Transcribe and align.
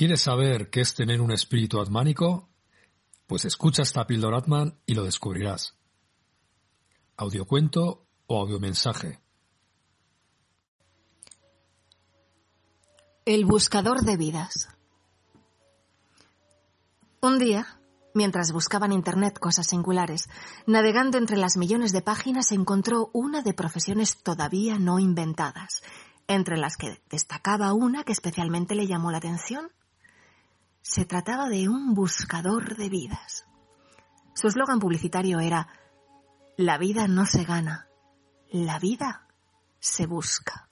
¿Quieres 0.00 0.22
saber 0.22 0.70
qué 0.70 0.80
es 0.80 0.94
tener 0.94 1.20
un 1.20 1.30
espíritu 1.30 1.78
atmánico? 1.78 2.48
Pues 3.26 3.44
escucha 3.44 3.82
esta 3.82 4.06
píldora 4.06 4.38
Atman 4.38 4.80
y 4.86 4.94
lo 4.94 5.04
descubrirás. 5.04 5.76
Audiocuento 7.18 8.06
o 8.26 8.40
audiomensaje. 8.40 9.20
El 13.26 13.44
buscador 13.44 14.00
de 14.00 14.16
vidas. 14.16 14.70
Un 17.20 17.38
día, 17.38 17.78
mientras 18.14 18.52
buscaba 18.52 18.86
en 18.86 18.92
Internet 18.92 19.38
cosas 19.38 19.66
singulares, 19.66 20.30
navegando 20.66 21.18
entre 21.18 21.36
las 21.36 21.58
millones 21.58 21.92
de 21.92 22.00
páginas 22.00 22.52
encontró 22.52 23.10
una 23.12 23.42
de 23.42 23.52
profesiones 23.52 24.16
todavía 24.22 24.78
no 24.78 24.98
inventadas, 24.98 25.82
entre 26.26 26.56
las 26.56 26.78
que 26.78 27.02
destacaba 27.10 27.74
una 27.74 28.02
que 28.02 28.12
especialmente 28.12 28.74
le 28.74 28.86
llamó 28.86 29.10
la 29.10 29.18
atención. 29.18 29.70
Se 30.82 31.04
trataba 31.04 31.48
de 31.48 31.68
un 31.68 31.94
buscador 31.94 32.76
de 32.76 32.88
vidas. 32.88 33.46
Su 34.34 34.48
eslogan 34.48 34.78
publicitario 34.78 35.40
era 35.40 35.68
La 36.56 36.78
vida 36.78 37.06
no 37.06 37.26
se 37.26 37.44
gana, 37.44 37.88
la 38.50 38.78
vida 38.78 39.26
se 39.78 40.06
busca. 40.06 40.68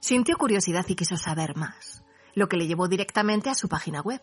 Sintió 0.00 0.36
curiosidad 0.36 0.84
y 0.88 0.96
quiso 0.96 1.16
saber 1.16 1.56
más, 1.56 2.02
lo 2.34 2.48
que 2.48 2.56
le 2.56 2.66
llevó 2.66 2.88
directamente 2.88 3.50
a 3.50 3.54
su 3.54 3.68
página 3.68 4.00
web. 4.00 4.20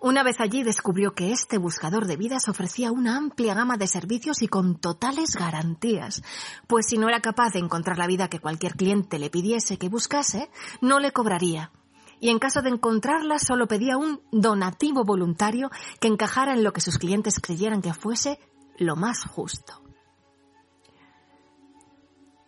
Una 0.00 0.22
vez 0.22 0.40
allí 0.40 0.62
descubrió 0.62 1.14
que 1.14 1.32
este 1.32 1.56
buscador 1.56 2.06
de 2.06 2.16
vidas 2.16 2.48
ofrecía 2.48 2.92
una 2.92 3.16
amplia 3.16 3.54
gama 3.54 3.78
de 3.78 3.86
servicios 3.86 4.42
y 4.42 4.48
con 4.48 4.78
totales 4.78 5.36
garantías, 5.36 6.22
pues 6.66 6.86
si 6.86 6.98
no 6.98 7.08
era 7.08 7.20
capaz 7.20 7.54
de 7.54 7.60
encontrar 7.60 7.96
la 7.96 8.06
vida 8.06 8.28
que 8.28 8.40
cualquier 8.40 8.74
cliente 8.74 9.18
le 9.18 9.30
pidiese 9.30 9.78
que 9.78 9.88
buscase, 9.88 10.50
no 10.82 11.00
le 11.00 11.12
cobraría. 11.12 11.72
Y 12.20 12.30
en 12.30 12.38
caso 12.38 12.62
de 12.62 12.70
encontrarla 12.70 13.38
solo 13.38 13.66
pedía 13.66 13.96
un 13.98 14.22
donativo 14.32 15.04
voluntario 15.04 15.70
que 16.00 16.08
encajara 16.08 16.54
en 16.54 16.64
lo 16.64 16.72
que 16.72 16.80
sus 16.80 16.98
clientes 16.98 17.40
creyeran 17.40 17.82
que 17.82 17.92
fuese 17.92 18.38
lo 18.78 18.96
más 18.96 19.24
justo. 19.24 19.82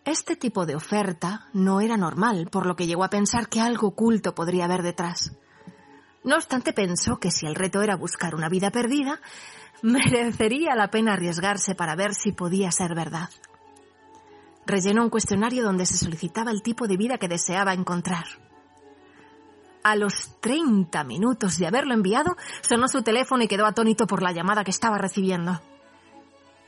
Este 0.05 0.37
tipo 0.37 0.65
de 0.65 0.75
oferta 0.75 1.49
no 1.53 1.83
era 1.83 1.99
normal, 1.99 2.49
por 2.51 2.65
lo 2.65 2.77
que 2.77 2.87
llegó 2.87 3.05
a 3.05 3.11
pensar 3.11 3.49
que 3.49 3.61
algo 3.61 3.89
oculto 3.89 4.35
podría 4.35 4.65
haber 4.65 4.83
detrás. 4.83 5.33
No 6.25 6.37
obstante, 6.37 6.73
pensó 6.73 7.19
que 7.19 7.31
si 7.31 7.47
el 7.47 7.55
reto 7.55 7.83
era 7.83 7.95
buscar 7.95 8.35
una 8.35 8.49
vida 8.49 8.71
perdida, 8.71 9.21
merecería 9.83 10.75
la 10.75 10.91
pena 10.91 11.13
arriesgarse 11.13 11.75
para 11.75 11.95
ver 11.95 12.15
si 12.15 12.33
podía 12.33 12.73
ser 12.73 12.95
verdad. 12.95 13.29
Rellenó 14.65 15.03
un 15.03 15.11
cuestionario 15.11 15.63
donde 15.63 15.85
se 15.85 15.99
solicitaba 15.99 16.53
el 16.53 16.63
tipo 16.63 16.87
de 16.87 16.97
vida 16.97 17.19
que 17.19 17.29
deseaba 17.29 17.75
encontrar. 17.75 18.48
A 19.89 19.97
los 19.97 20.39
30 20.41 21.03
minutos 21.05 21.57
de 21.57 21.67
haberlo 21.67 21.95
enviado, 21.95 22.37
sonó 22.61 22.89
su 22.89 23.01
teléfono 23.01 23.43
y 23.43 23.49
quedó 23.49 23.65
atónito 23.65 24.07
por 24.07 24.23
la 24.23 24.33
llamada 24.33 24.63
que 24.63 24.71
estaba 24.71 24.99
recibiendo. 24.99 25.63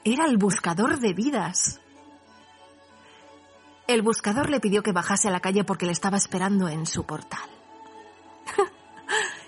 Era 0.04 0.24
el 0.24 0.38
buscador 0.38 1.00
de 1.00 1.12
vidas. 1.12 1.82
El 3.86 4.00
buscador 4.00 4.48
le 4.48 4.58
pidió 4.58 4.82
que 4.82 4.92
bajase 4.92 5.28
a 5.28 5.30
la 5.30 5.40
calle 5.40 5.64
porque 5.64 5.84
le 5.84 5.92
estaba 5.92 6.16
esperando 6.16 6.66
en 6.68 6.86
su 6.86 7.04
portal. 7.04 7.46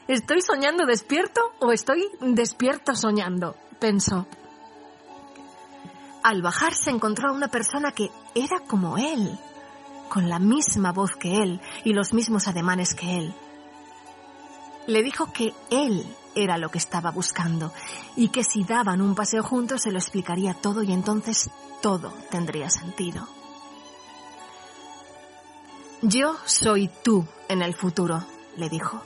¿Estoy 0.07 0.43
soñando 0.43 0.85
despierto 0.85 1.41
o 1.59 1.73
estoy 1.73 2.11
despierto 2.21 2.95
soñando? 2.95 3.57
pensó. 3.81 4.27
Al 6.23 6.43
bajar 6.43 6.75
se 6.75 6.91
encontró 6.91 7.31
a 7.31 7.33
una 7.33 7.49
persona 7.49 7.93
que 7.93 8.11
era 8.35 8.61
como 8.69 8.99
él, 8.99 9.39
con 10.11 10.29
la 10.29 10.39
misma 10.39 10.93
voz 10.93 11.13
que 11.17 11.39
él 11.39 11.63
y 11.85 11.95
los 11.95 12.13
mismos 12.13 12.49
ademanes 12.49 12.93
que 12.93 13.17
él. 13.17 13.35
Le 14.87 15.03
dijo 15.03 15.33
que 15.33 15.53
él 15.71 16.05
era 16.35 16.59
lo 16.59 16.71
que 16.71 16.79
estaba 16.79 17.11
buscando 17.11 17.73
y 18.17 18.29
que 18.29 18.43
si 18.43 18.65
daban 18.65 19.01
un 19.01 19.15
paseo 19.15 19.43
juntos 19.43 19.83
se 19.83 19.93
lo 19.93 19.99
explicaría 19.99 20.55
todo 20.55 20.83
y 20.83 20.93
entonces 20.93 21.51
todo 21.81 22.13
tendría 22.31 22.71
sentido. 22.71 23.29
Yo 26.01 26.37
soy 26.45 26.91
tú 27.05 27.27
en 27.49 27.63
el 27.63 27.75
futuro, 27.75 28.25
le 28.57 28.69
dijo 28.69 29.03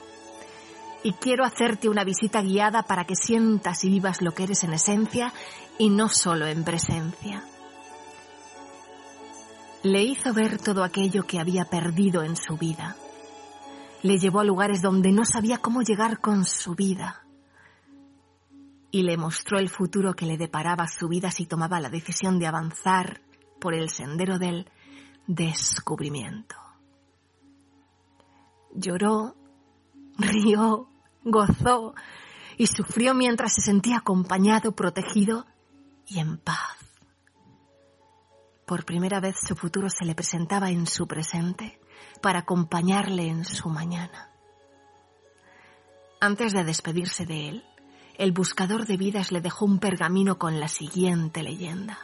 y 1.03 1.13
quiero 1.13 1.45
hacerte 1.45 1.87
una 1.87 2.03
visita 2.03 2.41
guiada 2.41 2.83
para 2.83 3.05
que 3.05 3.15
sientas 3.15 3.83
y 3.85 3.89
vivas 3.89 4.21
lo 4.21 4.33
que 4.33 4.43
eres 4.43 4.65
en 4.65 4.73
esencia 4.73 5.33
y 5.77 5.89
no 5.89 6.09
solo 6.09 6.47
en 6.47 6.63
presencia. 6.63 7.43
Le 9.83 10.03
hizo 10.03 10.33
ver 10.33 10.57
todo 10.57 10.83
aquello 10.83 11.23
que 11.23 11.39
había 11.39 11.65
perdido 11.65 12.23
en 12.23 12.35
su 12.35 12.57
vida. 12.57 12.97
Le 14.03 14.17
llevó 14.17 14.39
a 14.39 14.43
lugares 14.43 14.81
donde 14.81 15.11
no 15.11 15.25
sabía 15.25 15.57
cómo 15.57 15.81
llegar 15.81 16.19
con 16.19 16.45
su 16.45 16.75
vida. 16.75 17.25
Y 18.91 19.03
le 19.03 19.17
mostró 19.17 19.59
el 19.59 19.69
futuro 19.69 20.13
que 20.13 20.25
le 20.25 20.37
deparaba 20.37 20.87
su 20.87 21.07
vida 21.07 21.31
si 21.31 21.45
tomaba 21.45 21.79
la 21.79 21.89
decisión 21.89 22.39
de 22.39 22.47
avanzar 22.47 23.21
por 23.59 23.73
el 23.73 23.89
sendero 23.89 24.39
del 24.39 24.69
descubrimiento. 25.27 26.55
Lloró, 28.73 29.35
rió, 30.17 30.87
gozó 31.23 31.95
y 32.57 32.67
sufrió 32.67 33.13
mientras 33.13 33.53
se 33.53 33.61
sentía 33.61 33.97
acompañado, 33.97 34.73
protegido 34.73 35.45
y 36.07 36.19
en 36.19 36.37
paz. 36.37 36.76
Por 38.67 38.83
primera 38.83 39.21
vez 39.21 39.37
su 39.41 39.55
futuro 39.55 39.89
se 39.89 40.03
le 40.03 40.13
presentaba 40.13 40.69
en 40.69 40.87
su 40.87 41.07
presente 41.07 41.79
para 42.21 42.39
acompañarle 42.39 43.29
en 43.29 43.45
su 43.45 43.69
mañana. 43.69 44.29
Antes 46.19 46.51
de 46.51 46.65
despedirse 46.65 47.25
de 47.25 47.47
él, 47.47 47.65
el 48.17 48.33
buscador 48.33 48.85
de 48.85 48.97
vidas 48.97 49.31
le 49.31 49.39
dejó 49.39 49.63
un 49.63 49.79
pergamino 49.79 50.37
con 50.37 50.59
la 50.59 50.67
siguiente 50.67 51.43
leyenda. 51.43 51.97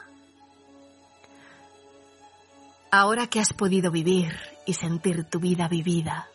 Ahora 2.92 3.28
que 3.28 3.42
has 3.42 3.52
podido 3.52 3.92
vivir 3.92 4.34
y 4.66 4.76
sentir 4.76 5.26
tu 5.26 5.42
vida 5.42 5.68
vivida 5.68 6.30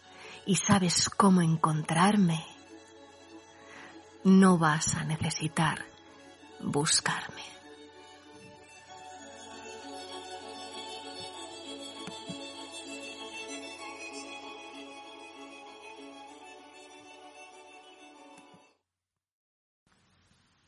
y 0.44 0.56
sabes 0.56 1.09
cómo 1.09 1.41
encontrarme, 1.41 2.44
no 4.25 4.59
vas 4.59 4.94
a 4.94 5.05
necesitar 5.05 5.87
buscarme. 6.61 7.58